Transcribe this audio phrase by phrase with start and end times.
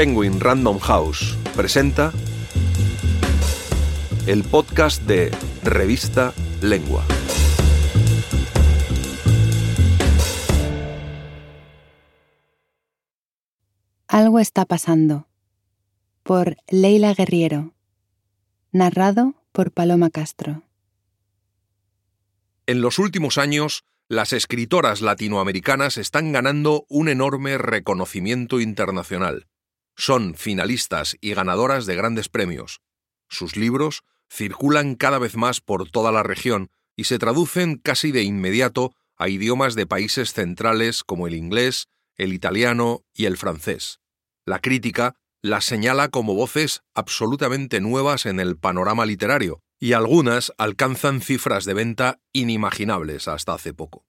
[0.00, 2.10] Penguin Random House presenta
[4.26, 5.30] el podcast de
[5.62, 6.32] Revista
[6.62, 7.04] Lengua.
[14.08, 15.28] Algo está pasando.
[16.22, 17.74] Por Leila Guerriero.
[18.72, 20.62] Narrado por Paloma Castro.
[22.64, 29.49] En los últimos años, las escritoras latinoamericanas están ganando un enorme reconocimiento internacional.
[30.00, 32.80] Son finalistas y ganadoras de grandes premios.
[33.28, 38.22] Sus libros circulan cada vez más por toda la región y se traducen casi de
[38.22, 44.00] inmediato a idiomas de países centrales como el inglés, el italiano y el francés.
[44.46, 51.20] La crítica las señala como voces absolutamente nuevas en el panorama literario, y algunas alcanzan
[51.20, 54.06] cifras de venta inimaginables hasta hace poco.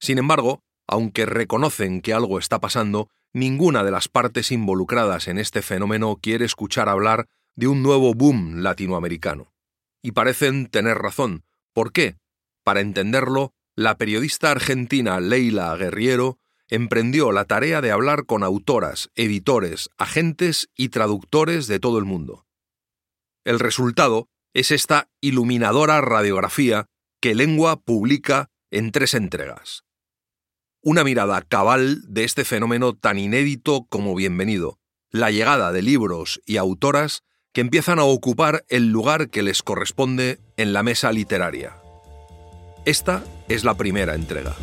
[0.00, 5.60] Sin embargo, aunque reconocen que algo está pasando, ninguna de las partes involucradas en este
[5.60, 9.52] fenómeno quiere escuchar hablar de un nuevo boom latinoamericano.
[10.02, 11.44] Y parecen tener razón.
[11.74, 12.16] ¿Por qué?
[12.64, 19.90] Para entenderlo, la periodista argentina Leila Guerriero emprendió la tarea de hablar con autoras, editores,
[19.98, 22.46] agentes y traductores de todo el mundo.
[23.44, 26.86] El resultado es esta iluminadora radiografía
[27.20, 29.85] que Lengua publica en tres entregas.
[30.88, 34.78] Una mirada cabal de este fenómeno tan inédito como bienvenido,
[35.10, 40.38] la llegada de libros y autoras que empiezan a ocupar el lugar que les corresponde
[40.56, 41.74] en la mesa literaria.
[42.84, 44.54] Esta es la primera entrega.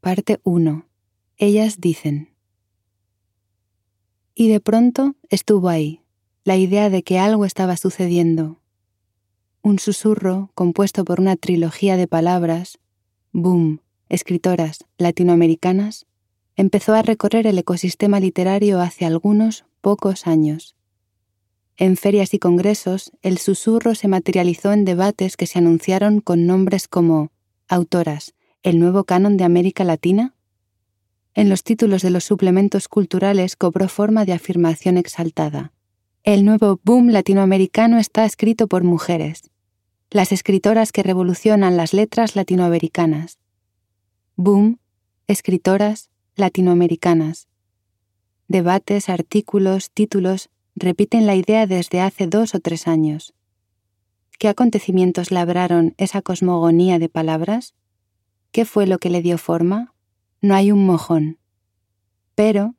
[0.00, 0.88] Parte 1.
[1.36, 2.34] Ellas dicen.
[4.34, 6.00] Y de pronto estuvo ahí,
[6.44, 8.59] la idea de que algo estaba sucediendo.
[9.62, 12.78] Un susurro compuesto por una trilogía de palabras,
[13.32, 16.06] boom, escritoras latinoamericanas,
[16.56, 20.76] empezó a recorrer el ecosistema literario hace algunos pocos años.
[21.76, 26.88] En ferias y congresos, el susurro se materializó en debates que se anunciaron con nombres
[26.88, 27.30] como
[27.68, 30.34] autoras, el nuevo canon de América Latina?
[31.34, 35.72] En los títulos de los suplementos culturales cobró forma de afirmación exaltada.
[36.22, 39.49] El nuevo boom latinoamericano está escrito por mujeres,
[40.10, 43.38] las escritoras que revolucionan las letras latinoamericanas.
[44.34, 44.80] Boom,
[45.28, 47.46] escritoras latinoamericanas.
[48.48, 53.34] Debates, artículos, títulos repiten la idea desde hace dos o tres años.
[54.40, 57.74] ¿Qué acontecimientos labraron esa cosmogonía de palabras?
[58.50, 59.94] ¿Qué fue lo que le dio forma?
[60.40, 61.38] No hay un mojón.
[62.34, 62.74] Pero,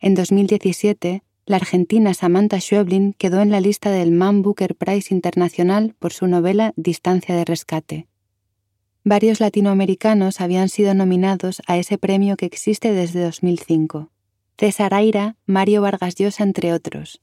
[0.00, 5.94] en 2017, la argentina Samantha Schweblin quedó en la lista del Man Booker Prize Internacional
[5.98, 8.06] por su novela Distancia de Rescate.
[9.04, 14.10] Varios latinoamericanos habían sido nominados a ese premio que existe desde 2005.
[14.56, 17.20] César Aira, Mario Vargas Llosa, entre otros,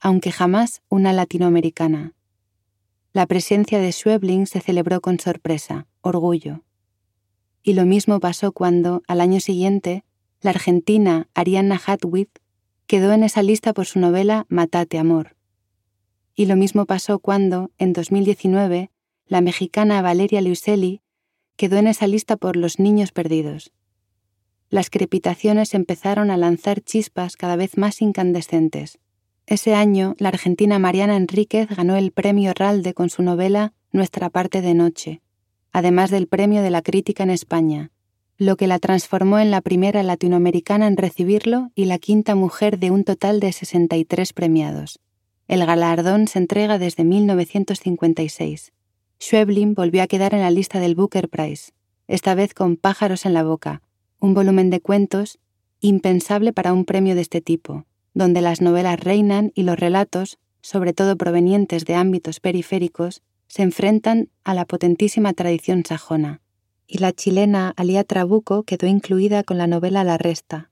[0.00, 2.14] aunque jamás una latinoamericana.
[3.12, 6.64] La presencia de Schweblin se celebró con sorpresa, orgullo.
[7.62, 10.04] Y lo mismo pasó cuando, al año siguiente,
[10.40, 12.39] la argentina Arianna Hatwith
[12.90, 15.36] quedó en esa lista por su novela Matate Amor.
[16.34, 18.90] Y lo mismo pasó cuando, en 2019,
[19.28, 21.00] la mexicana Valeria Luiselli
[21.54, 23.70] quedó en esa lista por Los Niños Perdidos.
[24.70, 28.98] Las crepitaciones empezaron a lanzar chispas cada vez más incandescentes.
[29.46, 34.62] Ese año, la argentina Mariana Enríquez ganó el premio Ralde con su novela Nuestra parte
[34.62, 35.22] de noche,
[35.70, 37.92] además del premio de la crítica en España,
[38.40, 42.90] lo que la transformó en la primera latinoamericana en recibirlo y la quinta mujer de
[42.90, 44.98] un total de 63 premiados.
[45.46, 48.72] El galardón se entrega desde 1956.
[49.20, 51.72] Schweblin volvió a quedar en la lista del Booker Prize,
[52.08, 53.82] esta vez con Pájaros en la boca,
[54.20, 55.38] un volumen de cuentos
[55.80, 57.84] impensable para un premio de este tipo,
[58.14, 64.30] donde las novelas reinan y los relatos, sobre todo provenientes de ámbitos periféricos, se enfrentan
[64.44, 66.40] a la potentísima tradición sajona,
[66.90, 70.70] y la chilena Alía Trabuco quedó incluida con la novela La Resta.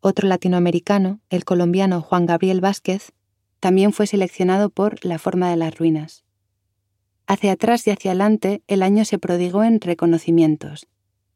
[0.00, 3.12] Otro latinoamericano, el colombiano Juan Gabriel Vázquez,
[3.60, 6.24] también fue seleccionado por La forma de las ruinas.
[7.28, 10.88] Hacia atrás y hacia adelante, el año se prodigó en reconocimientos.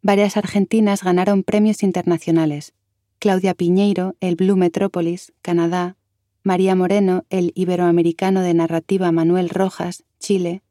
[0.03, 2.75] Varias argentinas ganaron premios internacionales.
[3.21, 5.97] Claudia Piñeiro, el Blue Metropolis, Canadá,
[6.43, 10.64] María Moreno, el Iberoamericano de Narrativa Manuel Rojas, Chile,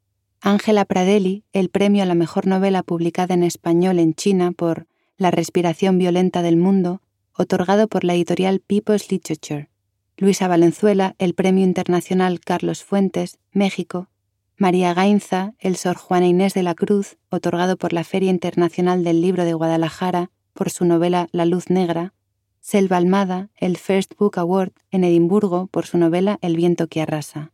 [0.46, 4.86] Ángela Pradelli, el premio a la mejor novela publicada en español en China por
[5.16, 7.00] La respiración violenta del mundo,
[7.32, 9.70] otorgado por la editorial People's Literature.
[10.18, 14.08] Luisa Valenzuela, el premio internacional Carlos Fuentes, México.
[14.58, 19.22] María Gainza, el Sor Juana Inés de la Cruz, otorgado por la Feria Internacional del
[19.22, 22.12] Libro de Guadalajara por su novela La Luz Negra,
[22.60, 27.50] Selva Almada, el First Book Award en Edimburgo por su novela El viento que arrasa.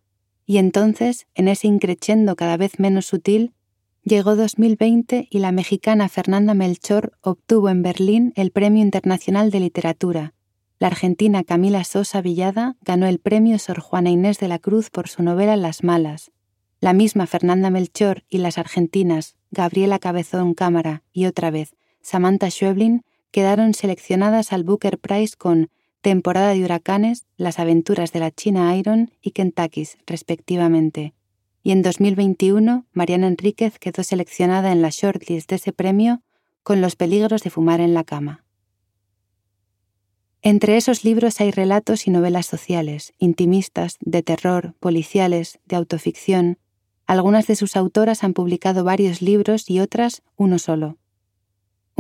[0.51, 3.55] Y entonces, en ese increchendo cada vez menos sutil,
[4.03, 10.35] llegó 2020 y la mexicana Fernanda Melchor obtuvo en Berlín el Premio Internacional de Literatura.
[10.81, 15.09] La argentina Camila Sosa Villada ganó el premio Sor Juana Inés de la Cruz por
[15.09, 16.33] su novela Las Malas,
[16.81, 23.05] la misma Fernanda Melchor y las argentinas Gabriela Cabezón Cámara y otra vez Samantha Schweblin
[23.31, 25.71] quedaron seleccionadas al Booker Prize con
[26.01, 31.13] Temporada de huracanes, Las aventuras de la China Iron y Kentucky's, respectivamente.
[31.63, 36.23] Y en 2021, Mariana Enríquez quedó seleccionada en la shortlist de ese premio
[36.63, 38.45] con Los peligros de fumar en la cama.
[40.41, 46.57] Entre esos libros hay relatos y novelas sociales, intimistas, de terror, policiales, de autoficción,
[47.07, 50.97] algunas de sus autoras han publicado varios libros y otras uno solo.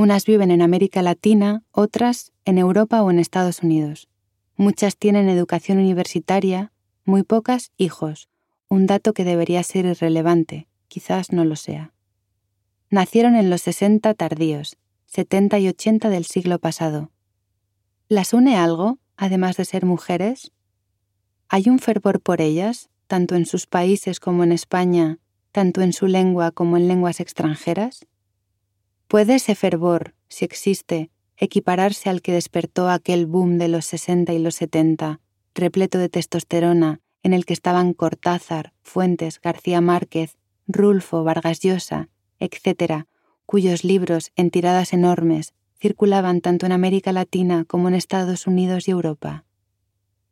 [0.00, 4.08] Unas viven en América Latina, otras en Europa o en Estados Unidos.
[4.56, 6.72] Muchas tienen educación universitaria,
[7.04, 8.30] muy pocas hijos,
[8.70, 11.92] un dato que debería ser irrelevante, quizás no lo sea.
[12.88, 17.10] Nacieron en los 60 tardíos, 70 y 80 del siglo pasado.
[18.08, 20.50] ¿Las une algo, además de ser mujeres?
[21.50, 25.18] ¿Hay un fervor por ellas, tanto en sus países como en España,
[25.52, 28.06] tanto en su lengua como en lenguas extranjeras?
[29.10, 34.38] ¿Puede ese fervor, si existe, equipararse al que despertó aquel boom de los 60 y
[34.38, 35.18] los 70,
[35.52, 40.36] repleto de testosterona, en el que estaban Cortázar, Fuentes, García Márquez,
[40.68, 42.08] Rulfo, Vargas Llosa,
[42.38, 43.06] etc.,
[43.46, 48.92] cuyos libros, en tiradas enormes, circulaban tanto en América Latina como en Estados Unidos y
[48.92, 49.44] Europa?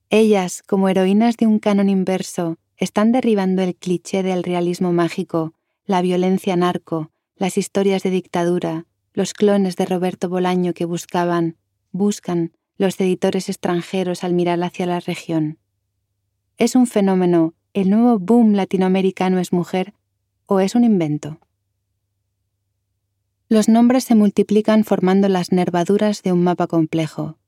[0.09, 5.53] Ellas, como heroínas de un canon inverso, están derribando el cliché del realismo mágico,
[5.85, 11.57] la violencia narco, las historias de dictadura, los clones de Roberto Bolaño que buscaban,
[11.93, 15.59] buscan los editores extranjeros al mirar hacia la región.
[16.57, 19.95] ¿Es un fenómeno, el nuevo boom latinoamericano es mujer
[20.47, 21.39] o es un invento?
[23.49, 27.39] Los nombres se multiplican formando las nervaduras de un mapa complejo.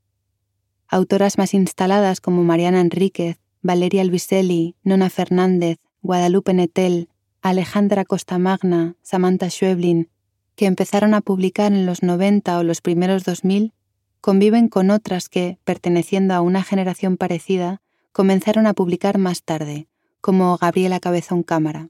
[0.88, 7.09] Autoras más instaladas como Mariana Enríquez, Valeria Albiselli, Nona Fernández, Guadalupe Netel,
[7.42, 10.10] Alejandra Costamagna, Samantha Schweblin,
[10.56, 13.72] que empezaron a publicar en los 90 o los primeros 2000,
[14.20, 17.80] conviven con otras que, perteneciendo a una generación parecida,
[18.12, 19.88] comenzaron a publicar más tarde,
[20.20, 21.88] como Gabriela Cabezón Cámara.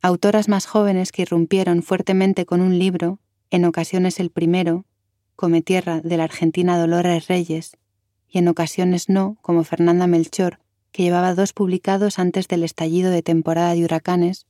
[0.00, 3.18] Autoras más jóvenes que irrumpieron fuertemente con un libro,
[3.50, 4.84] en ocasiones el primero,
[5.34, 7.76] Come Tierra de la argentina Dolores Reyes,
[8.28, 10.60] y en ocasiones no, como Fernanda Melchor,
[10.96, 14.46] que llevaba dos publicados antes del estallido de temporada de huracanes,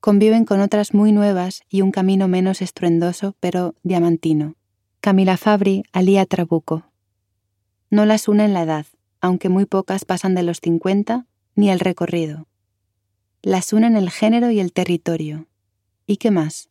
[0.00, 4.54] conviven con otras muy nuevas y un camino menos estruendoso pero diamantino.
[5.02, 6.84] Camila Fabri, Alía Trabuco.
[7.90, 8.86] No las une en la edad,
[9.20, 12.48] aunque muy pocas pasan de los 50, ni el recorrido.
[13.42, 15.48] Las unen el género y el territorio.
[16.06, 16.70] ¿Y qué más?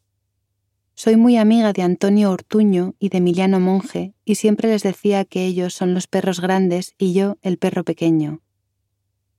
[0.95, 5.45] Soy muy amiga de Antonio Ortuño y de Emiliano Monge y siempre les decía que
[5.45, 8.41] ellos son los perros grandes y yo el perro pequeño.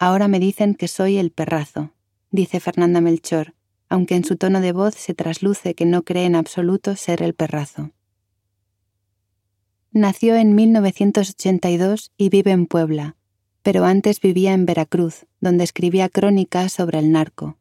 [0.02, 1.93] Ahora me dicen que soy el perrazo,
[2.31, 3.52] dice Fernanda Melchor,
[3.91, 7.35] aunque en su tono de voz se trasluce que no cree en absoluto ser el
[7.35, 7.90] perrazo.
[9.92, 13.16] Nació en 1982 y vive en Puebla,
[13.62, 17.59] pero antes vivía en Veracruz, donde escribía crónicas sobre el narco.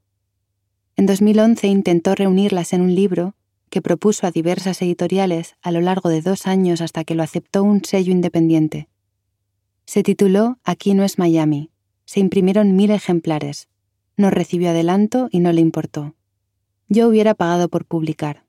[0.96, 3.36] En 2011 intentó reunirlas en un libro
[3.70, 7.64] que propuso a diversas editoriales a lo largo de dos años hasta que lo aceptó
[7.64, 8.88] un sello independiente.
[9.86, 11.70] Se tituló Aquí no es Miami.
[12.10, 13.68] Se imprimieron mil ejemplares.
[14.18, 16.16] No recibió adelanto y no le importó.
[16.88, 18.46] Yo hubiera pagado por publicar.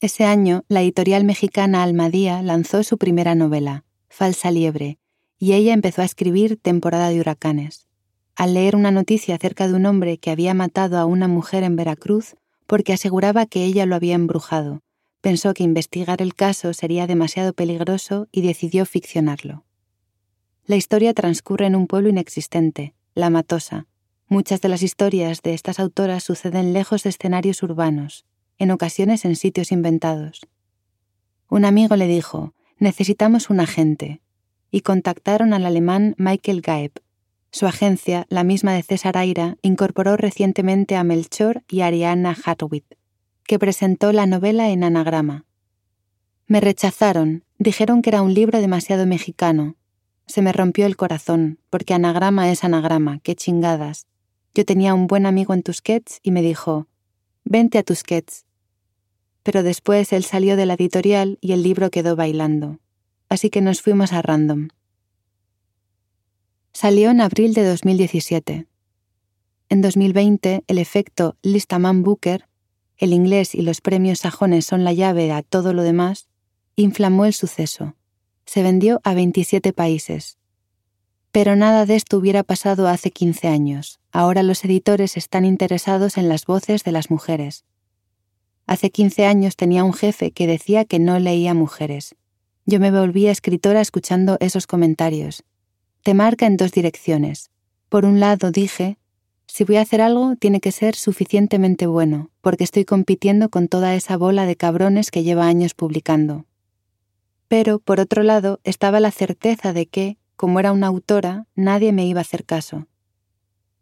[0.00, 4.98] Ese año, la editorial mexicana Almadía lanzó su primera novela, Falsa Liebre,
[5.38, 7.86] y ella empezó a escribir Temporada de Huracanes.
[8.34, 11.76] Al leer una noticia acerca de un hombre que había matado a una mujer en
[11.76, 12.34] Veracruz,
[12.66, 14.82] porque aseguraba que ella lo había embrujado.
[15.20, 19.64] Pensó que investigar el caso sería demasiado peligroso y decidió ficcionarlo.
[20.68, 23.86] La historia transcurre en un pueblo inexistente, La Matosa.
[24.28, 28.26] Muchas de las historias de estas autoras suceden lejos de escenarios urbanos,
[28.58, 30.46] en ocasiones en sitios inventados.
[31.48, 34.20] Un amigo le dijo, necesitamos un agente,
[34.70, 36.92] y contactaron al alemán Michael Gaeb,
[37.50, 42.84] su agencia, la misma de César Aira, incorporó recientemente a Melchor y Ariana Hartwit,
[43.44, 45.46] que presentó la novela en anagrama.
[46.46, 49.76] Me rechazaron, dijeron que era un libro demasiado mexicano.
[50.28, 54.06] Se me rompió el corazón, porque anagrama es anagrama, qué chingadas.
[54.54, 56.86] Yo tenía un buen amigo en Tusquets y me dijo,
[57.44, 58.44] vente a Tusquets.
[59.42, 62.78] Pero después él salió de la editorial y el libro quedó bailando.
[63.30, 64.68] Así que nos fuimos a Random.
[66.74, 68.66] Salió en abril de 2017.
[69.70, 72.46] En 2020, el efecto Listaman Booker,
[72.98, 76.28] el inglés y los premios sajones son la llave a todo lo demás,
[76.76, 77.94] inflamó el suceso.
[78.48, 80.38] Se vendió a 27 países.
[81.32, 84.00] Pero nada de esto hubiera pasado hace 15 años.
[84.10, 87.66] Ahora los editores están interesados en las voces de las mujeres.
[88.66, 92.14] Hace 15 años tenía un jefe que decía que no leía mujeres.
[92.64, 95.44] Yo me volvía escritora escuchando esos comentarios.
[96.02, 97.50] Te marca en dos direcciones.
[97.90, 98.96] Por un lado dije,
[99.46, 103.94] si voy a hacer algo, tiene que ser suficientemente bueno, porque estoy compitiendo con toda
[103.94, 106.46] esa bola de cabrones que lleva años publicando.
[107.48, 112.06] Pero, por otro lado, estaba la certeza de que, como era una autora, nadie me
[112.06, 112.86] iba a hacer caso.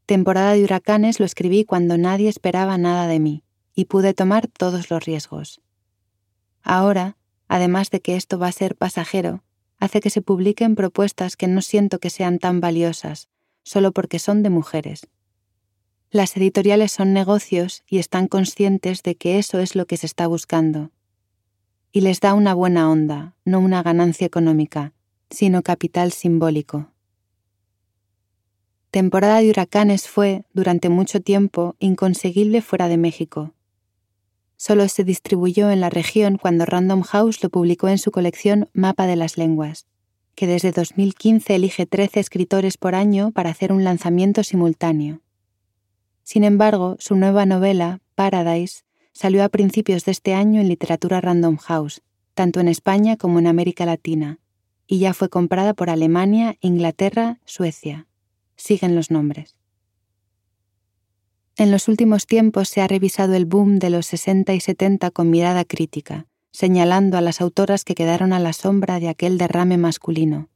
[0.07, 3.45] Temporada de huracanes lo escribí cuando nadie esperaba nada de mí,
[3.75, 5.61] y pude tomar todos los riesgos.
[6.63, 7.17] Ahora,
[7.49, 9.43] además de que esto va a ser pasajero,
[9.79, 13.29] hace que se publiquen propuestas que no siento que sean tan valiosas,
[13.63, 15.09] solo porque son de mujeres
[16.11, 20.27] las editoriales son negocios y están conscientes de que eso es lo que se está
[20.27, 20.91] buscando.
[21.97, 24.93] Y les da una buena onda, no una ganancia económica,
[25.31, 26.91] sino capital simbólico.
[28.91, 33.55] Temporada de huracanes fue, durante mucho tiempo, inconseguible fuera de México.
[34.59, 39.07] Solo se distribuyó en la región cuando Random House lo publicó en su colección Mapa
[39.07, 39.87] de las Lenguas,
[40.35, 45.23] que desde 2015 elige 13 escritores por año para hacer un lanzamiento simultáneo.
[46.25, 48.83] Sin embargo, su nueva novela, Paradise,
[49.17, 52.03] salió a principios de este año en literatura Random House,
[52.35, 54.41] tanto en España como en América Latina,
[54.87, 58.07] y ya fue comprada por Alemania, Inglaterra, Suecia.
[58.57, 59.57] Siguen los nombres.
[61.57, 65.31] En los últimos tiempos se ha revisado el boom de los 60 y 70 con
[65.31, 70.51] mirada crítica, señalando a las autoras que quedaron a la sombra de aquel derrame masculino.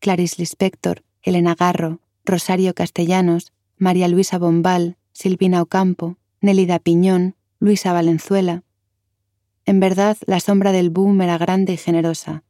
[0.00, 8.64] Clarice Lispector, Elena Garro, Rosario Castellanos, María Luisa Bombal, Silvina Ocampo, Nélida Piñón, Luisa Valenzuela.
[9.66, 12.42] En verdad, la sombra del boom era grande y generosa.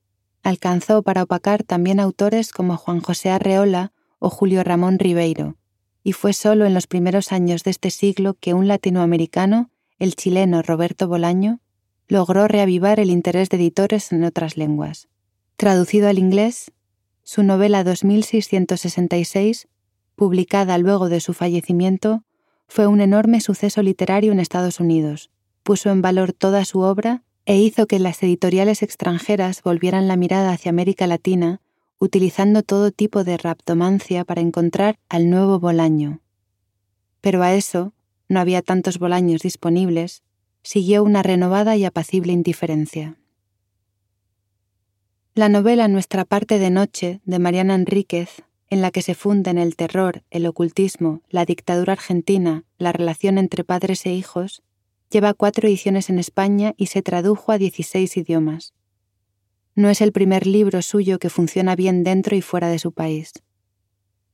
[0.42, 5.58] Alcanzó para opacar también autores como Juan José Arreola o Julio Ramón Ribeiro,
[6.02, 10.62] y fue solo en los primeros años de este siglo que un latinoamericano, el chileno
[10.62, 11.60] Roberto Bolaño,
[12.08, 15.08] logró reavivar el interés de editores en otras lenguas.
[15.58, 16.72] Traducido al inglés,
[17.22, 19.68] su novela 2666,
[20.16, 22.24] publicada luego de su fallecimiento,
[22.72, 25.28] fue un enorme suceso literario en Estados Unidos.
[25.62, 30.52] Puso en valor toda su obra e hizo que las editoriales extranjeras volvieran la mirada
[30.52, 31.60] hacia América Latina,
[31.98, 36.22] utilizando todo tipo de raptomancia para encontrar al nuevo Bolaño.
[37.20, 37.92] Pero a eso,
[38.30, 40.22] no había tantos Bolaños disponibles,
[40.62, 43.18] siguió una renovada y apacible indiferencia.
[45.34, 49.76] La novela Nuestra parte de noche de Mariana Enríquez en la que se funden el
[49.76, 54.62] terror, el ocultismo, la dictadura argentina, la relación entre padres e hijos,
[55.10, 58.72] lleva cuatro ediciones en España y se tradujo a 16 idiomas.
[59.74, 63.34] No es el primer libro suyo que funciona bien dentro y fuera de su país.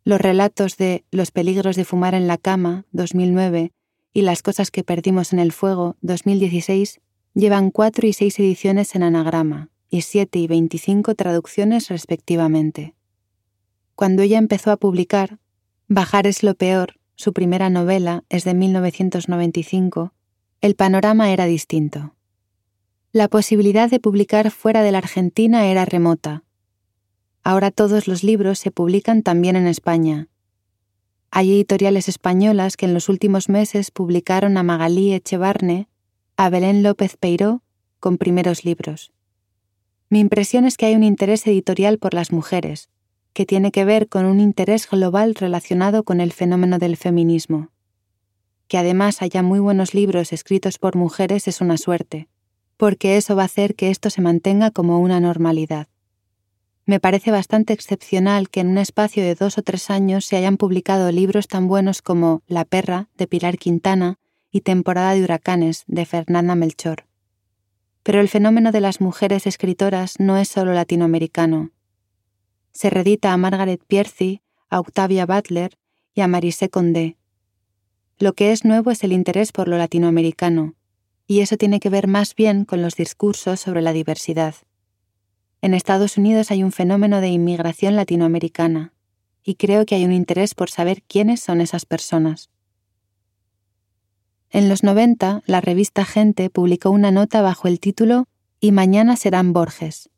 [0.05, 3.73] Los relatos de Los peligros de fumar en la cama, 2009,
[4.13, 7.01] y Las cosas que perdimos en el fuego, 2016,
[7.35, 12.95] llevan cuatro y seis ediciones en anagrama y siete y veinticinco traducciones respectivamente.
[13.99, 15.41] Cuando ella empezó a publicar,
[15.89, 20.13] Bajar es lo peor, su primera novela es de 1995,
[20.61, 22.15] el panorama era distinto.
[23.11, 26.45] La posibilidad de publicar fuera de la Argentina era remota.
[27.43, 30.29] Ahora todos los libros se publican también en España.
[31.33, 35.89] Hay editoriales españolas que en los últimos meses publicaron a Magalí Echevarne,
[36.37, 37.65] a Belén López Peiró,
[37.99, 39.11] con primeros libros.
[40.09, 42.91] Mi impresión es que hay un interés editorial por las mujeres,
[43.39, 47.69] que tiene que ver con un interés global relacionado con el fenómeno del feminismo.
[48.67, 52.27] Que además haya muy buenos libros escritos por mujeres es una suerte,
[52.77, 55.87] porque eso va a hacer que esto se mantenga como una normalidad.
[56.85, 60.57] Me parece bastante excepcional que en un espacio de dos o tres años se hayan
[60.57, 64.17] publicado libros tan buenos como La perra, de Pilar Quintana,
[64.51, 67.05] y Temporada de huracanes, de Fernanda Melchor.
[68.03, 71.71] Pero el fenómeno de las mujeres escritoras no es solo latinoamericano,
[72.79, 75.77] se redita a Margaret Piercy, a Octavia Butler
[76.15, 77.17] y a Marise Condé.
[78.21, 80.77] Lo que es nuevo es el interés por lo latinoamericano,
[81.27, 84.55] y eso tiene que ver más bien con los discursos sobre la diversidad.
[85.61, 88.93] En Estados Unidos hay un fenómeno de inmigración latinoamericana,
[89.43, 92.49] y creo que hay un interés por saber quiénes son esas personas.
[94.51, 98.29] En los 90, la revista Gente publicó una nota bajo el título
[98.61, 100.11] Y mañana serán Borges.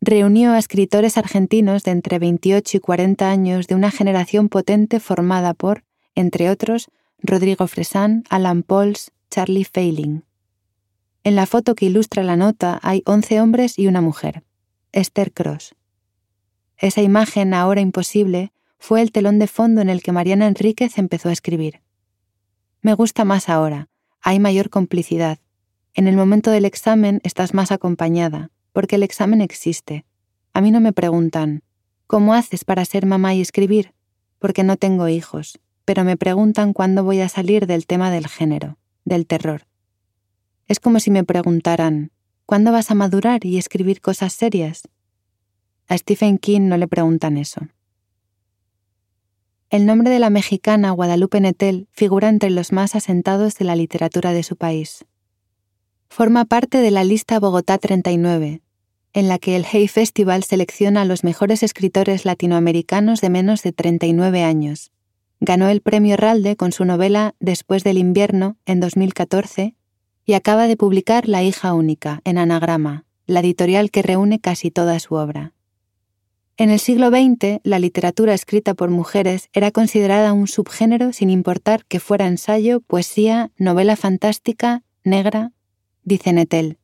[0.00, 5.54] Reunió a escritores argentinos de entre 28 y 40 años de una generación potente formada
[5.54, 6.88] por, entre otros,
[7.20, 10.24] Rodrigo Fresán, Alan Pauls, Charlie Failing.
[11.24, 14.44] En la foto que ilustra la nota hay 11 hombres y una mujer.
[14.92, 15.74] Esther Cross.
[16.76, 21.28] Esa imagen, ahora imposible, fue el telón de fondo en el que Mariana Enríquez empezó
[21.28, 21.82] a escribir.
[22.80, 23.88] Me gusta más ahora,
[24.20, 25.38] hay mayor complicidad.
[25.94, 30.04] En el momento del examen estás más acompañada, porque el examen existe.
[30.52, 31.64] A mí no me preguntan,
[32.06, 33.92] ¿cómo haces para ser mamá y escribir?
[34.38, 38.78] Porque no tengo hijos, pero me preguntan cuándo voy a salir del tema del género,
[39.04, 39.66] del terror.
[40.68, 42.12] Es como si me preguntaran,
[42.46, 44.82] ¿cuándo vas a madurar y escribir cosas serias?
[45.88, 47.62] A Stephen King no le preguntan eso.
[49.70, 54.32] El nombre de la mexicana Guadalupe Nettel figura entre los más asentados de la literatura
[54.32, 55.04] de su país.
[56.08, 58.62] Forma parte de la lista Bogotá 39,
[59.18, 63.72] en la que el Hay Festival selecciona a los mejores escritores latinoamericanos de menos de
[63.72, 64.92] 39 años.
[65.40, 69.74] Ganó el premio Ralde con su novela Después del invierno en 2014
[70.24, 75.00] y acaba de publicar La hija única en Anagrama, la editorial que reúne casi toda
[75.00, 75.52] su obra.
[76.56, 81.84] En el siglo XX, la literatura escrita por mujeres era considerada un subgénero sin importar
[81.86, 85.50] que fuera ensayo, poesía, novela fantástica, negra,
[86.04, 86.78] dice Nettel.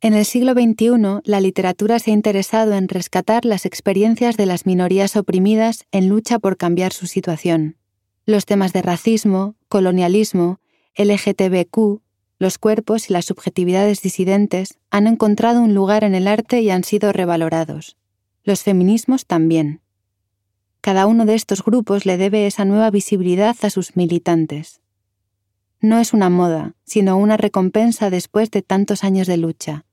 [0.00, 4.64] En el siglo XXI, la literatura se ha interesado en rescatar las experiencias de las
[4.64, 7.76] minorías oprimidas en lucha por cambiar su situación.
[8.24, 10.60] Los temas de racismo, colonialismo,
[10.96, 12.00] LGTBQ,
[12.38, 16.84] los cuerpos y las subjetividades disidentes han encontrado un lugar en el arte y han
[16.84, 17.96] sido revalorados
[18.48, 19.82] los feminismos también.
[20.80, 24.80] Cada uno de estos grupos le debe esa nueva visibilidad a sus militantes.
[25.80, 29.84] No es una moda, sino una recompensa después de tantos años de lucha.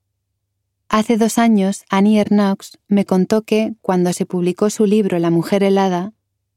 [0.88, 5.62] Hace dos años, Annie Ernaux me contó que, cuando se publicó su libro La mujer
[5.62, 6.12] helada,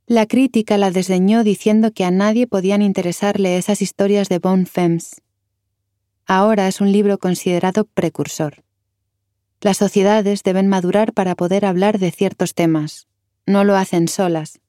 [0.06, 5.22] la crítica la desdeñó diciendo que a nadie podían interesarle esas historias de Bone Femmes.
[6.26, 8.64] Ahora es un libro considerado precursor.
[9.62, 13.08] Las sociedades deben madurar para poder hablar de ciertos temas.
[13.46, 14.60] No lo hacen solas.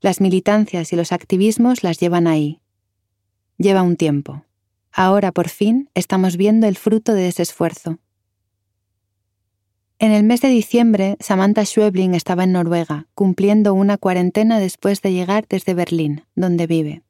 [0.00, 2.60] Las militancias y los activismos las llevan ahí.
[3.58, 4.44] Lleva un tiempo.
[4.92, 7.98] Ahora, por fin, estamos viendo el fruto de ese esfuerzo.
[10.02, 15.12] En el mes de diciembre, Samantha Schwebling estaba en Noruega, cumpliendo una cuarentena después de
[15.12, 17.02] llegar desde Berlín, donde vive.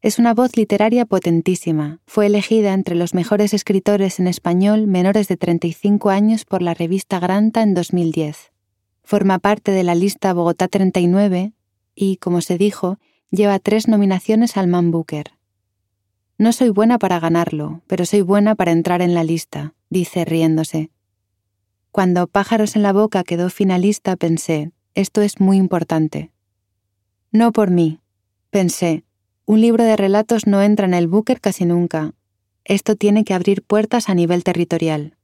[0.00, 2.00] Es una voz literaria potentísima.
[2.06, 7.20] Fue elegida entre los mejores escritores en español menores de 35 años por la revista
[7.20, 8.50] Granta en 2010.
[9.04, 11.52] Forma parte de la lista Bogotá 39
[11.94, 12.98] y, como se dijo,
[13.30, 15.32] lleva tres nominaciones al Man Booker.
[16.38, 20.88] No soy buena para ganarlo, pero soy buena para entrar en la lista, dice riéndose.
[21.92, 26.30] Cuando Pájaros en la Boca quedó finalista pensé, esto es muy importante.
[27.32, 27.98] No por mí,
[28.50, 29.02] pensé,
[29.44, 32.14] un libro de relatos no entra en el Booker casi nunca.
[32.64, 35.16] Esto tiene que abrir puertas a nivel territorial.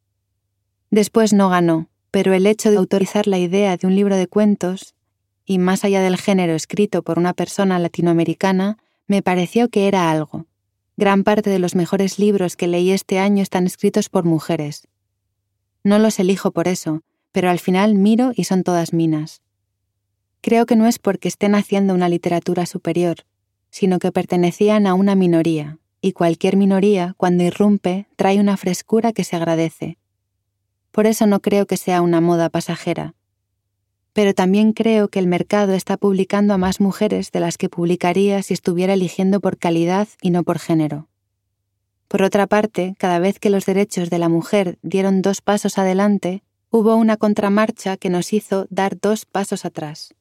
[0.91, 4.97] Después no ganó, pero el hecho de autorizar la idea de un libro de cuentos,
[5.45, 10.47] y más allá del género escrito por una persona latinoamericana, me pareció que era algo.
[10.97, 14.89] Gran parte de los mejores libros que leí este año están escritos por mujeres.
[15.87, 19.41] No los elijo por eso, pero al final miro y son todas minas.
[20.41, 23.19] Creo que no es porque estén haciendo una literatura superior,
[23.71, 29.23] sino que pertenecían a una minoría, y cualquier minoría, cuando irrumpe, trae una frescura que
[29.23, 29.97] se agradece.
[30.91, 33.15] Por eso no creo que sea una moda pasajera.
[34.13, 38.43] Pero también creo que el mercado está publicando a más mujeres de las que publicaría
[38.43, 41.07] si estuviera eligiendo por calidad y no por género.
[42.09, 46.43] Por otra parte, cada vez que los derechos de la mujer dieron dos pasos adelante,
[46.71, 50.15] hubo una contramarcha que nos hizo dar dos pasos atrás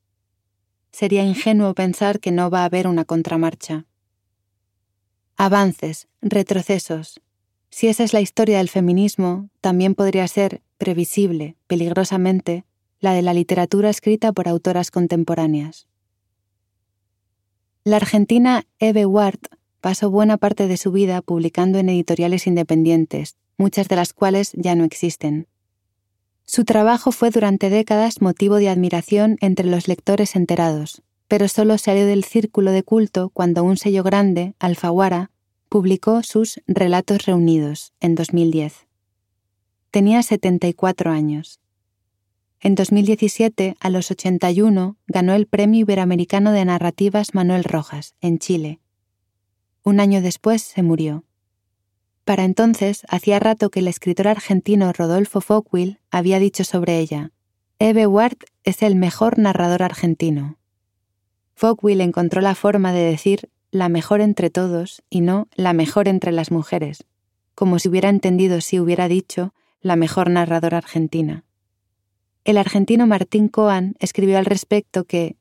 [0.95, 3.85] sería ingenuo pensar que no va a haber una contramarcha.
[5.35, 7.19] Avances, retrocesos.
[7.69, 12.63] Si esa es la historia del feminismo, también podría ser, previsible, peligrosamente,
[13.01, 15.85] la de la literatura escrita por autoras contemporáneas.
[17.83, 19.41] La argentina Eve Ward
[19.85, 24.73] pasó buena parte de su vida publicando en editoriales independientes, muchas de las cuales ya
[24.73, 25.45] no existen.
[26.43, 32.07] Su trabajo fue durante décadas motivo de admiración entre los lectores enterados, pero solo salió
[32.07, 35.29] del círculo de culto cuando un sello grande, Alfaguara,
[35.69, 38.87] publicó sus Relatos Reunidos en 2010.
[39.91, 41.59] Tenía 74 años.
[42.59, 48.79] En 2017, a los 81, ganó el Premio Iberoamericano de Narrativas Manuel Rojas, en Chile.
[49.85, 51.25] Un año después se murió.
[52.23, 57.31] Para entonces, hacía rato que el escritor argentino Rodolfo Fockwil había dicho sobre ella,
[57.77, 60.57] Eve Ward es el mejor narrador argentino.
[61.53, 66.31] Fockwil encontró la forma de decir la mejor entre todos y no la mejor entre
[66.31, 67.05] las mujeres,
[67.53, 71.43] como si hubiera entendido si hubiera dicho la mejor narradora argentina.
[72.43, 75.35] El argentino Martín Coan escribió al respecto que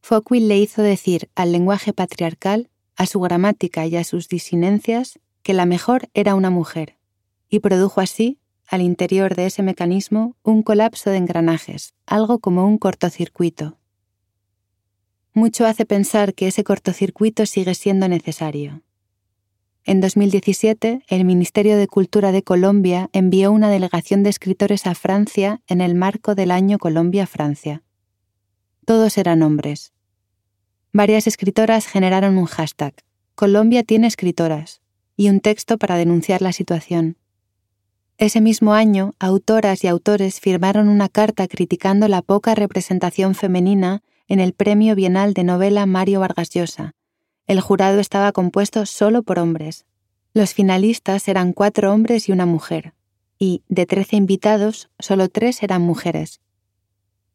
[0.00, 5.54] Fockwil le hizo decir al lenguaje patriarcal, a su gramática y a sus disinencias que
[5.54, 6.98] la mejor era una mujer,
[7.48, 12.76] y produjo así, al interior de ese mecanismo, un colapso de engranajes, algo como un
[12.76, 13.78] cortocircuito,
[15.32, 18.82] mucho hace pensar que ese cortocircuito sigue siendo necesario.
[19.84, 25.62] En 2017, el Ministerio de Cultura de Colombia envió una delegación de escritores a Francia
[25.68, 27.82] en el marco del año Colombia-Francia.
[28.84, 29.94] Todos eran hombres.
[30.92, 32.94] Varias escritoras generaron un hashtag,
[33.36, 34.80] Colombia tiene escritoras,
[35.16, 37.16] y un texto para denunciar la situación.
[38.18, 44.40] Ese mismo año, autoras y autores firmaron una carta criticando la poca representación femenina en
[44.40, 46.92] el Premio Bienal de Novela Mario Vargas Llosa.
[47.46, 49.86] El jurado estaba compuesto solo por hombres.
[50.34, 52.94] Los finalistas eran cuatro hombres y una mujer,
[53.38, 56.40] y, de trece invitados, solo tres eran mujeres.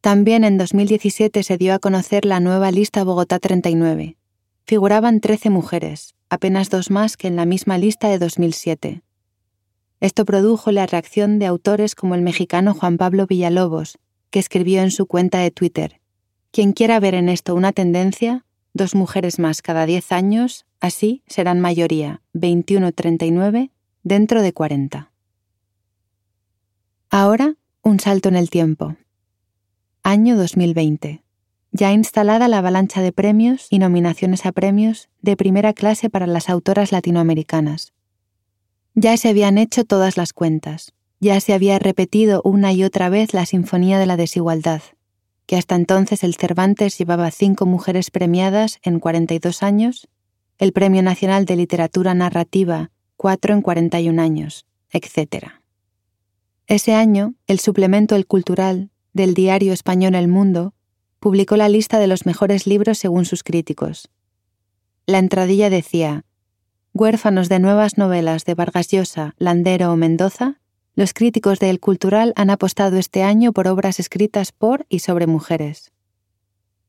[0.06, 4.16] También en 2017 se dio a conocer la nueva lista Bogotá 39.
[4.64, 9.02] Figuraban trece mujeres, apenas dos más que en la misma lista de 2007.
[9.98, 13.98] Esto produjo la reacción de autores como el mexicano Juan Pablo Villalobos,
[14.30, 16.00] que escribió en su cuenta de Twitter,
[16.52, 21.58] quien quiera ver en esto una tendencia, dos mujeres más cada diez años, así serán
[21.58, 23.72] mayoría 21-39
[24.04, 25.10] dentro de 40.
[27.10, 28.94] Ahora, un salto en el tiempo.
[30.08, 31.24] Año 2020.
[31.72, 36.48] Ya instalada la avalancha de premios y nominaciones a premios de primera clase para las
[36.48, 37.92] autoras latinoamericanas.
[38.94, 43.34] Ya se habían hecho todas las cuentas, ya se había repetido una y otra vez
[43.34, 44.80] la Sinfonía de la Desigualdad,
[45.44, 50.06] que hasta entonces el Cervantes llevaba cinco mujeres premiadas en 42 años,
[50.58, 55.46] el Premio Nacional de Literatura Narrativa cuatro en 41 años, etc.
[56.68, 60.74] Ese año, el suplemento El Cultural del diario español El Mundo
[61.20, 64.10] publicó la lista de los mejores libros según sus críticos.
[65.06, 66.24] La entradilla decía,
[66.92, 70.60] Huérfanos de nuevas novelas de Vargas Llosa, Landero o Mendoza,
[70.94, 75.26] los críticos de El Cultural han apostado este año por obras escritas por y sobre
[75.26, 75.92] mujeres.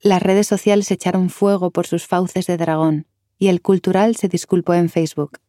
[0.01, 3.07] Las redes sociales echaron fuego por sus fauces de dragón,
[3.39, 5.39] y El Cultural se disculpó en Facebook.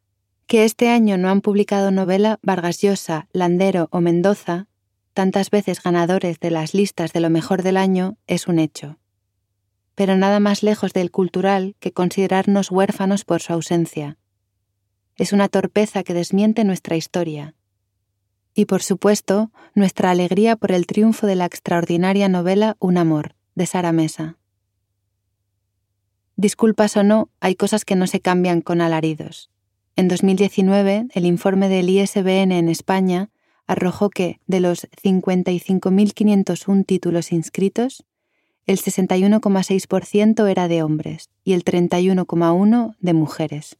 [0.47, 4.67] Que este año no han publicado novela Vargas Llosa, Landero o Mendoza,
[5.13, 8.97] tantas veces ganadores de las listas de lo mejor del año, es un hecho.
[9.95, 14.17] Pero nada más lejos del cultural que considerarnos huérfanos por su ausencia.
[15.15, 17.55] Es una torpeza que desmiente nuestra historia,
[18.59, 23.65] y por supuesto nuestra alegría por el triunfo de la extraordinaria novela Un amor, de
[23.65, 24.37] Sara Mesa.
[26.35, 29.49] Disculpas o no, hay cosas que no se cambian con alaridos.
[29.95, 33.29] En 2019, el informe del ISBN en España
[33.69, 38.03] arrojó que, de los 55.501 títulos inscritos,
[38.65, 43.77] el 61,6% era de hombres y el 31,1% de mujeres.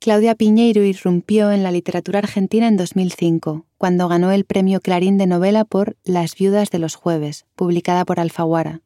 [0.00, 5.28] Claudia Piñeiro irrumpió en la literatura argentina en 2005, cuando ganó el premio Clarín de
[5.28, 8.82] novela por Las viudas de los jueves, publicada por Alfaguara.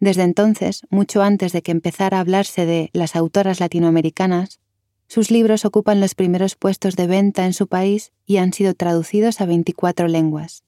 [0.00, 4.60] Desde entonces, mucho antes de que empezara a hablarse de las autoras latinoamericanas,
[5.08, 9.40] sus libros ocupan los primeros puestos de venta en su país y han sido traducidos
[9.40, 10.64] a 24 lenguas.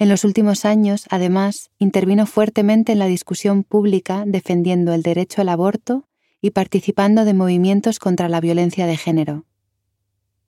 [0.00, 5.48] En los últimos años, además, intervino fuertemente en la discusión pública defendiendo el derecho al
[5.48, 6.08] aborto
[6.40, 9.44] y participando de movimientos contra la violencia de género.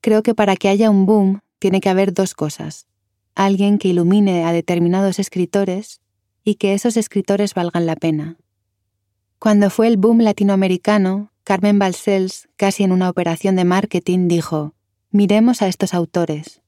[0.01, 2.87] Creo que para que haya un boom tiene que haber dos cosas.
[3.35, 6.01] Alguien que ilumine a determinados escritores
[6.43, 8.37] y que esos escritores valgan la pena.
[9.39, 14.75] Cuando fue el boom latinoamericano, Carmen Balcells, casi en una operación de marketing, dijo,
[15.11, 16.61] miremos a estos autores.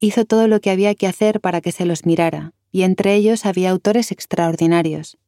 [0.00, 3.46] Hizo todo lo que había que hacer para que se los mirara, y entre ellos
[3.46, 5.18] había autores extraordinarios,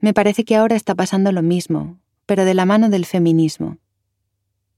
[0.00, 3.76] me parece que ahora está pasando lo mismo, pero de la mano del feminismo.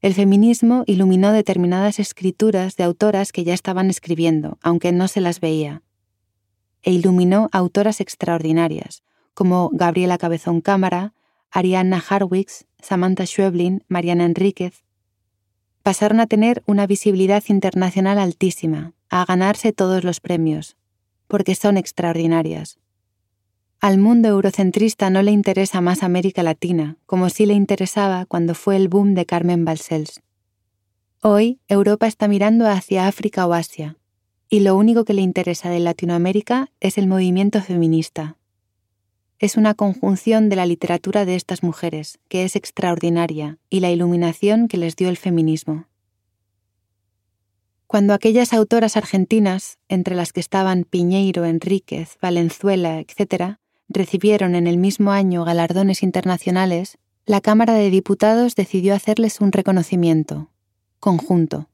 [0.00, 5.38] El feminismo iluminó determinadas escrituras de autoras que ya estaban escribiendo, aunque no se las
[5.38, 5.82] veía.
[6.82, 11.14] E iluminó autoras extraordinarias, como Gabriela Cabezón Cámara,
[11.52, 14.82] Arianna Harwicks, Samantha Schweblin, Mariana Enríquez.
[15.82, 20.76] Pasaron a tener una visibilidad internacional altísima, a ganarse todos los premios,
[21.28, 22.78] porque son extraordinarias,
[23.80, 28.76] Al mundo eurocentrista no le interesa más América Latina, como sí le interesaba cuando fue
[28.76, 30.20] el boom de Carmen Balcells.
[31.20, 33.96] Hoy Europa está mirando hacia África o Asia,
[34.48, 38.36] y lo único que le interesa de Latinoamérica es el movimiento feminista.
[39.42, 44.68] Es una conjunción de la literatura de estas mujeres, que es extraordinaria, y la iluminación
[44.68, 45.88] que les dio el feminismo.
[47.88, 53.56] Cuando aquellas autoras argentinas, entre las que estaban Piñeiro, Enríquez, Valenzuela, etc.,
[53.88, 60.50] recibieron en el mismo año galardones internacionales, la Cámara de Diputados decidió hacerles un reconocimiento,
[61.00, 61.68] conjunto.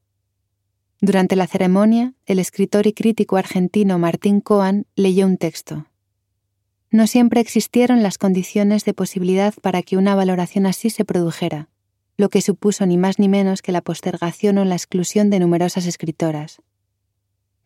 [1.03, 5.85] Durante la ceremonia, el escritor y crítico argentino Martín Coan leyó un texto.
[6.91, 11.69] No siempre existieron las condiciones de posibilidad para que una valoración así se produjera,
[12.17, 15.87] lo que supuso ni más ni menos que la postergación o la exclusión de numerosas
[15.87, 16.63] escritoras.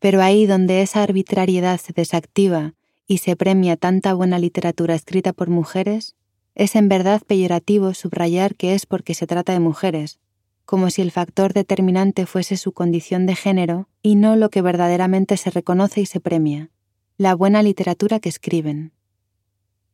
[0.00, 2.74] Pero ahí donde esa arbitrariedad se desactiva
[3.06, 6.16] y se premia tanta buena literatura escrita por mujeres,
[6.56, 10.18] es en verdad peyorativo subrayar que es porque se trata de mujeres,
[10.64, 15.36] como si el factor determinante fuese su condición de género y no lo que verdaderamente
[15.36, 16.70] se reconoce y se premia,
[17.18, 18.92] la buena literatura que escriben.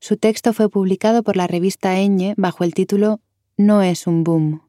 [0.00, 3.20] Su texto fue publicado por la revista Eñe bajo el título
[3.56, 4.62] No es un boom.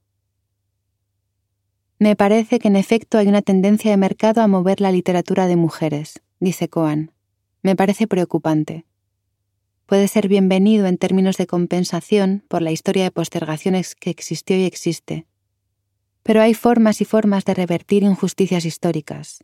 [2.00, 5.56] Me parece que en efecto hay una tendencia de mercado a mover la literatura de
[5.56, 7.12] mujeres, dice Coan
[7.62, 8.86] me parece preocupante.
[9.86, 14.64] Puede ser bienvenido en términos de compensación por la historia de postergaciones que existió y
[14.64, 15.26] existe.
[16.24, 19.44] Pero hay formas y formas de revertir injusticias históricas.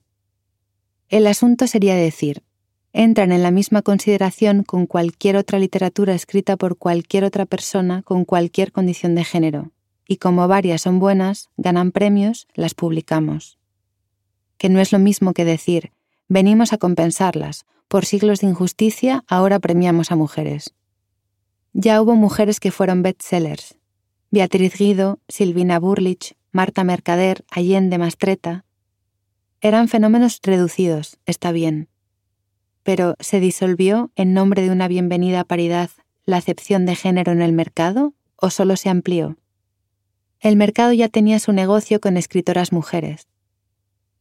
[1.10, 2.44] El asunto sería decir,
[2.98, 8.24] entran en la misma consideración con cualquier otra literatura escrita por cualquier otra persona con
[8.24, 9.72] cualquier condición de género,
[10.08, 13.60] y como varias son buenas, ganan premios, las publicamos.
[14.58, 15.92] Que no es lo mismo que decir,
[16.30, 20.74] venimos a compensarlas, por siglos de injusticia, ahora premiamos a mujeres.
[21.74, 23.76] Ya hubo mujeres que fueron bestsellers.
[24.32, 28.64] Beatriz Guido, Silvina Burlich, Marta Mercader, Allende Mastreta.
[29.60, 31.90] Eran fenómenos reducidos, está bien.
[32.86, 35.90] Pero ¿se disolvió en nombre de una bienvenida paridad
[36.24, 39.36] la acepción de género en el mercado o solo se amplió?
[40.40, 43.28] El mercado ya tenía su negocio con escritoras mujeres.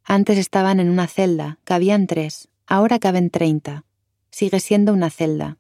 [0.02, 3.84] Antes estaban en una celda, cabían tres, Ahora caben 30.
[4.30, 5.58] Sigue siendo una celda.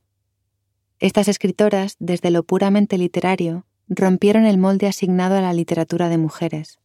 [1.00, 6.78] Estas escritoras, desde lo puramente literario, rompieron el molde asignado a la literatura de mujeres.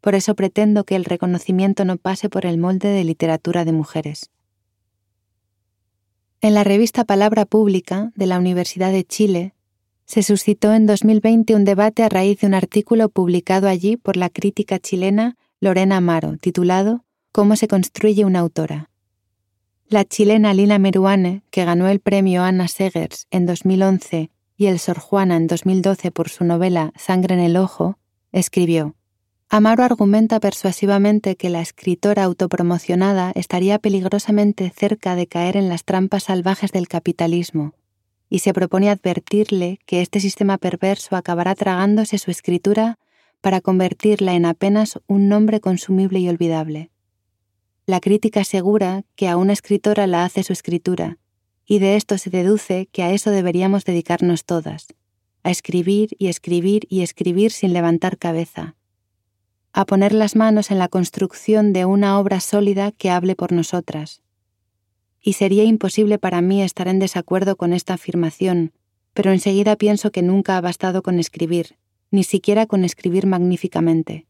[0.00, 4.30] Por eso pretendo que el reconocimiento no pase por el molde de literatura de mujeres.
[6.42, 9.54] En la revista Palabra Pública de la Universidad de Chile
[10.04, 14.28] se suscitó en 2020 un debate a raíz de un artículo publicado allí por la
[14.28, 18.90] crítica chilena Lorena Amaro, titulado Cómo se construye una autora.
[19.88, 24.98] La chilena Lina Meruane, que ganó el premio Anna Segers en 2011 y el Sor
[24.98, 27.98] Juana en 2012 por su novela Sangre en el Ojo,
[28.30, 28.94] escribió:
[29.48, 36.24] Amaro argumenta persuasivamente que la escritora autopromocionada estaría peligrosamente cerca de caer en las trampas
[36.24, 37.72] salvajes del capitalismo,
[38.28, 42.98] y se propone advertirle que este sistema perverso acabará tragándose su escritura
[43.40, 46.90] para convertirla en apenas un nombre consumible y olvidable.
[47.86, 51.18] La crítica asegura que a una escritora la hace su escritura,
[51.64, 54.88] y de esto se deduce que a eso deberíamos dedicarnos todas,
[55.44, 58.74] a escribir y escribir y escribir sin levantar cabeza,
[59.76, 64.22] a poner las manos en la construcción de una obra sólida que hable por nosotras.
[65.20, 68.72] Y sería imposible para mí estar en desacuerdo con esta afirmación,
[69.12, 71.76] pero enseguida pienso que nunca ha bastado con escribir,
[72.10, 74.24] ni siquiera con escribir magníficamente.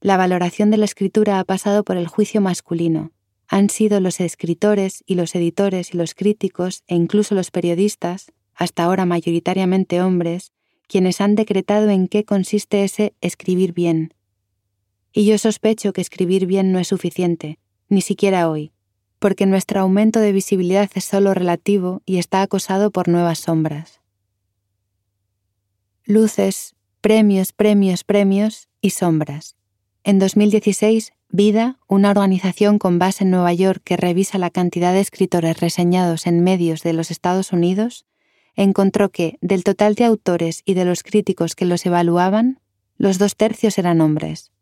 [0.00, 3.10] La valoración de la escritura ha pasado por el juicio masculino.
[3.48, 8.84] Han sido los escritores y los editores y los críticos e incluso los periodistas, hasta
[8.84, 10.52] ahora mayoritariamente hombres,
[10.86, 14.14] quienes han decretado en qué consiste ese escribir bien.
[15.16, 18.72] Y yo sospecho que escribir bien no es suficiente, ni siquiera hoy,
[19.20, 24.00] porque nuestro aumento de visibilidad es solo relativo y está acosado por nuevas sombras.
[26.04, 29.54] Luces, premios, premios, premios y sombras.
[30.02, 35.00] En 2016, Vida, una organización con base en Nueva York que revisa la cantidad de
[35.00, 38.04] escritores reseñados en medios de los Estados Unidos,
[38.56, 42.60] encontró que, del total de autores y de los críticos que los evaluaban,
[42.98, 44.53] los dos tercios eran hombres.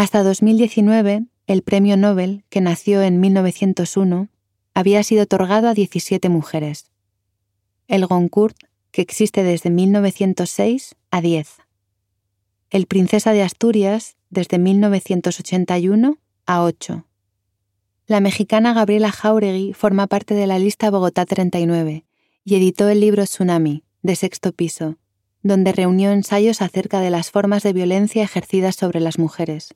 [0.00, 4.30] Hasta 2019, el premio Nobel, que nació en 1901,
[4.72, 6.90] había sido otorgado a 17 mujeres.
[7.86, 8.56] El Goncourt,
[8.92, 11.50] que existe desde 1906, a 10.
[12.70, 17.04] El Princesa de Asturias, desde 1981 a 8.
[18.06, 22.06] La mexicana Gabriela Jauregui forma parte de la lista Bogotá 39
[22.42, 24.96] y editó el libro Tsunami, de sexto piso,
[25.42, 29.74] donde reunió ensayos acerca de las formas de violencia ejercidas sobre las mujeres.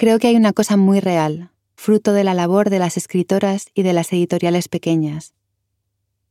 [0.00, 3.82] Creo que hay una cosa muy real, fruto de la labor de las escritoras y
[3.82, 5.34] de las editoriales pequeñas.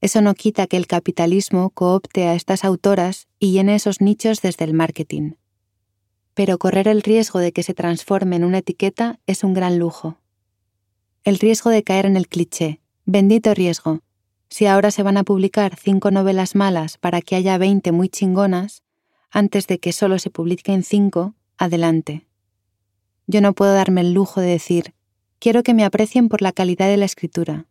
[0.02, 4.66] Eso no quita que el capitalismo coopte a estas autoras y llene esos nichos desde
[4.66, 5.34] el marketing.
[6.34, 10.18] Pero correr el riesgo de que se transforme en una etiqueta es un gran lujo.
[11.24, 14.00] El riesgo de caer en el cliché, bendito riesgo,
[14.50, 18.82] si ahora se van a publicar cinco novelas malas para que haya veinte muy chingonas,
[19.30, 22.26] antes de que solo se publiquen cinco, adelante.
[23.32, 24.96] Yo no puedo darme el lujo de decir,
[25.38, 27.68] quiero que me aprecien por la calidad de la escritura.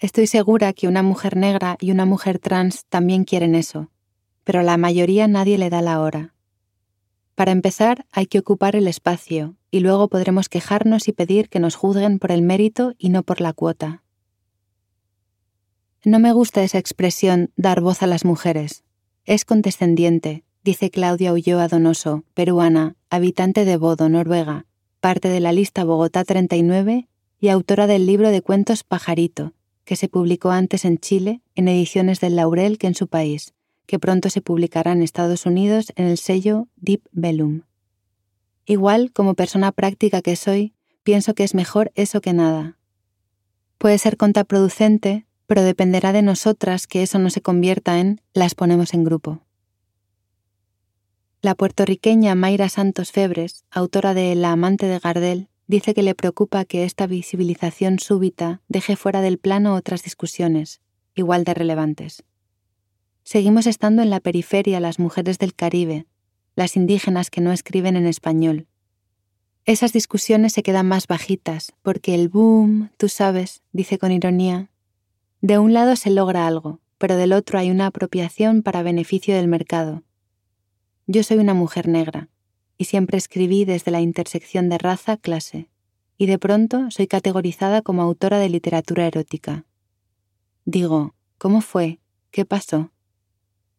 [0.00, 3.92] Estoy segura que una mujer negra y una mujer trans también quieren eso,
[4.42, 6.34] pero a la mayoría nadie le da la hora.
[7.36, 11.76] Para empezar, hay que ocupar el espacio, y luego podremos quejarnos y pedir que nos
[11.76, 14.02] juzguen por el mérito y no por la cuota.
[16.04, 18.82] No me gusta esa expresión dar voz a las mujeres.
[19.24, 24.66] Es condescendiente, dice Claudia Ulloa Donoso, peruana, habitante de Bodo, Noruega,
[25.00, 27.08] parte de la lista Bogotá 39
[27.40, 29.52] y autora del libro de cuentos Pajarito,
[29.84, 33.54] que se publicó antes en Chile en ediciones del Laurel que en su país,
[33.86, 37.62] que pronto se publicará en Estados Unidos en el sello Deep Bellum.
[38.66, 42.76] Igual, como persona práctica que soy, pienso que es mejor eso que nada.
[43.78, 48.92] Puede ser contraproducente pero dependerá de nosotras que eso no se convierta en las ponemos
[48.92, 49.40] en grupo.
[51.40, 56.64] La puertorriqueña Mayra Santos Febres, autora de La amante de Gardel, dice que le preocupa
[56.64, 60.80] que esta visibilización súbita deje fuera del plano otras discusiones,
[61.14, 62.24] igual de relevantes.
[63.22, 66.06] Seguimos estando en la periferia las mujeres del Caribe,
[66.56, 68.66] las indígenas que no escriben en español.
[69.64, 74.70] Esas discusiones se quedan más bajitas, porque el boom, tú sabes, dice con ironía,
[75.40, 79.46] de un lado se logra algo, pero del otro hay una apropiación para beneficio del
[79.46, 80.02] mercado.
[81.10, 82.28] Yo soy una mujer negra,
[82.76, 85.70] y siempre escribí desde la intersección de raza-clase,
[86.18, 89.64] y de pronto soy categorizada como autora de literatura erótica.
[90.66, 91.98] Digo, ¿cómo fue?
[92.30, 92.92] ¿Qué pasó?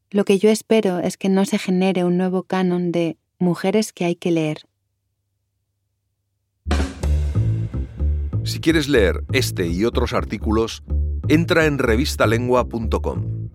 [0.10, 4.06] Lo que yo espero es que no se genere un nuevo canon de mujeres que
[4.06, 4.64] hay que leer.
[8.44, 10.82] Si quieres leer este y otros artículos,
[11.28, 13.49] entra en revistalengua.com.